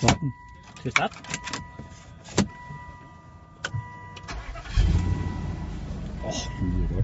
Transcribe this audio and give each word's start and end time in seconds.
starten. 0.00 0.34
Til 0.82 0.92
start. 0.92 1.12
Åh, 6.22 6.28
oh, 6.28 6.40
det 6.56 6.88
lyder 6.90 7.02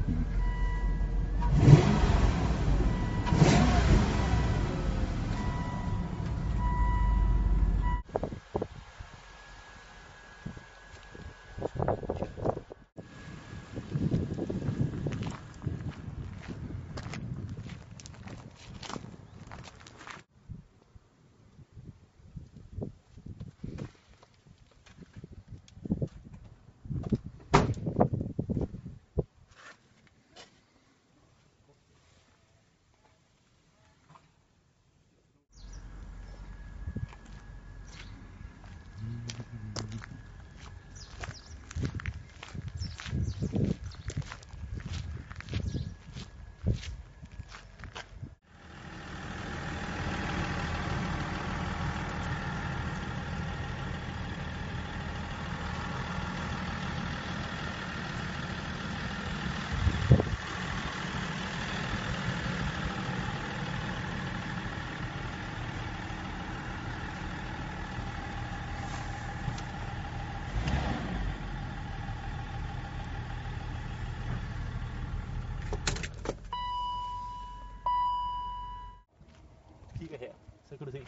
ठीक 80.09 80.21
है। 80.23 80.33
सर 80.71 80.77
कुछ 80.79 80.91
सही 80.91 81.05